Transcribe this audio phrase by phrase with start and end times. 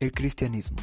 [0.00, 0.78] El cristianismo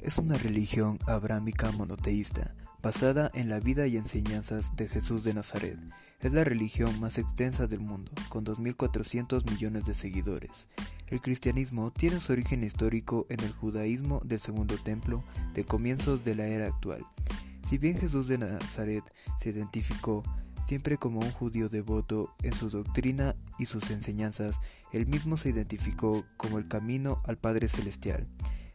[0.00, 5.78] es una religión abrámica monoteísta basada en la vida y enseñanzas de Jesús de Nazaret.
[6.18, 10.66] Es la religión más extensa del mundo, con 2.400 millones de seguidores.
[11.06, 15.22] El cristianismo tiene su origen histórico en el judaísmo del Segundo Templo
[15.54, 17.06] de comienzos de la era actual.
[17.64, 19.04] Si bien Jesús de Nazaret
[19.38, 20.24] se identificó
[20.66, 24.60] siempre como un judío devoto en su doctrina y sus enseñanzas,
[24.92, 28.26] él mismo se identificó como el camino al Padre Celestial.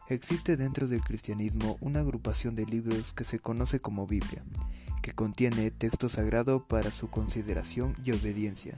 [0.08, 4.42] Existe dentro del cristianismo una agrupación de libros que se conoce como Biblia,
[5.02, 8.76] que contiene texto sagrado para su consideración y obediencia.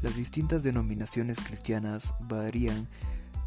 [0.00, 2.88] Las distintas denominaciones cristianas varían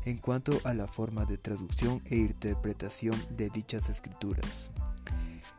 [0.06, 4.72] en cuanto a la forma de traducción e interpretación de dichas escrituras.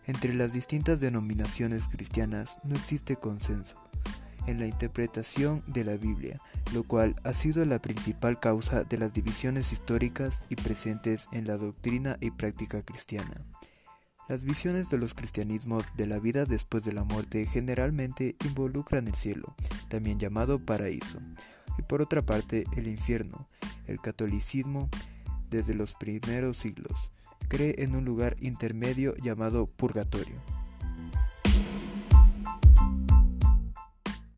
[0.07, 3.77] Entre las distintas denominaciones cristianas no existe consenso
[4.47, 6.41] en la interpretación de la Biblia,
[6.73, 11.57] lo cual ha sido la principal causa de las divisiones históricas y presentes en la
[11.57, 13.45] doctrina y práctica cristiana.
[14.29, 19.15] Las visiones de los cristianismos de la vida después de la muerte generalmente involucran el
[19.15, 19.57] cielo,
[19.88, 21.18] también llamado paraíso,
[21.79, 23.49] y por otra parte el infierno.
[23.87, 24.88] El catolicismo,
[25.51, 27.11] desde los primeros siglos,
[27.51, 30.37] cree en un lugar intermedio llamado purgatorio.